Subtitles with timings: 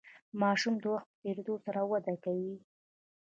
[0.41, 2.55] ماشوم د وخت په تیریدو سره وده کوي.